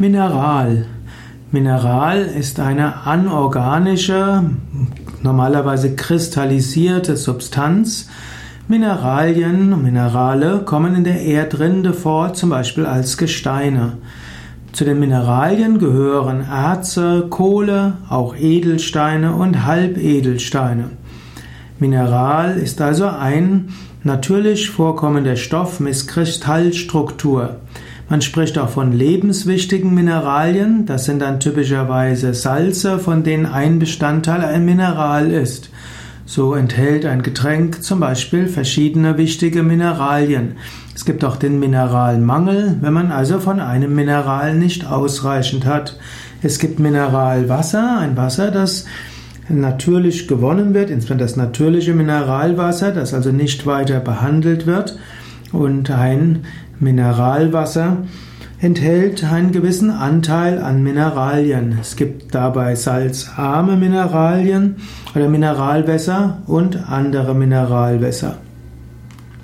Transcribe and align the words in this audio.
Mineral. 0.00 0.86
Mineral 1.50 2.22
ist 2.22 2.58
eine 2.58 3.04
anorganische, 3.04 4.44
normalerweise 5.22 5.94
kristallisierte 5.94 7.18
Substanz. 7.18 8.08
Mineralien, 8.66 9.82
Minerale 9.82 10.60
kommen 10.60 10.94
in 10.94 11.04
der 11.04 11.20
Erdrinde 11.20 11.92
vor, 11.92 12.32
zum 12.32 12.48
Beispiel 12.48 12.86
als 12.86 13.18
Gesteine. 13.18 13.98
Zu 14.72 14.86
den 14.86 15.00
Mineralien 15.00 15.78
gehören 15.78 16.46
Erze, 16.50 17.26
Kohle, 17.28 17.98
auch 18.08 18.34
Edelsteine 18.34 19.34
und 19.34 19.66
Halbedelsteine. 19.66 20.92
Mineral 21.78 22.56
ist 22.56 22.80
also 22.80 23.06
ein 23.06 23.68
natürlich 24.02 24.70
vorkommender 24.70 25.36
Stoff 25.36 25.78
mit 25.78 26.08
Kristallstruktur. 26.08 27.56
Man 28.10 28.22
spricht 28.22 28.58
auch 28.58 28.70
von 28.70 28.92
lebenswichtigen 28.92 29.94
Mineralien. 29.94 30.84
Das 30.84 31.04
sind 31.04 31.22
dann 31.22 31.38
typischerweise 31.38 32.34
Salze, 32.34 32.98
von 32.98 33.22
denen 33.22 33.46
ein 33.46 33.78
Bestandteil 33.78 34.44
ein 34.44 34.64
Mineral 34.64 35.30
ist. 35.30 35.70
So 36.26 36.54
enthält 36.54 37.06
ein 37.06 37.22
Getränk 37.22 37.84
zum 37.84 38.00
Beispiel 38.00 38.48
verschiedene 38.48 39.16
wichtige 39.16 39.62
Mineralien. 39.62 40.56
Es 40.92 41.04
gibt 41.04 41.24
auch 41.24 41.36
den 41.36 41.60
Mineralmangel, 41.60 42.78
wenn 42.80 42.92
man 42.92 43.12
also 43.12 43.38
von 43.38 43.60
einem 43.60 43.94
Mineral 43.94 44.56
nicht 44.56 44.84
ausreichend 44.90 45.64
hat. 45.64 45.96
Es 46.42 46.58
gibt 46.58 46.80
Mineralwasser, 46.80 47.98
ein 47.98 48.16
Wasser, 48.16 48.50
das 48.50 48.86
natürlich 49.48 50.26
gewonnen 50.26 50.74
wird, 50.74 50.90
insbesondere 50.90 51.28
das 51.28 51.36
natürliche 51.36 51.94
Mineralwasser, 51.94 52.90
das 52.90 53.14
also 53.14 53.30
nicht 53.30 53.66
weiter 53.66 54.00
behandelt 54.00 54.66
wird. 54.66 54.98
Und 55.52 55.90
ein 55.90 56.44
Mineralwasser 56.78 57.98
enthält 58.60 59.24
einen 59.24 59.52
gewissen 59.52 59.90
Anteil 59.90 60.62
an 60.62 60.82
Mineralien. 60.82 61.78
Es 61.80 61.96
gibt 61.96 62.34
dabei 62.34 62.74
salzarme 62.74 63.76
Mineralien 63.76 64.76
oder 65.14 65.28
Mineralwässer 65.28 66.42
und 66.46 66.90
andere 66.90 67.34
Mineralwässer. 67.34 68.36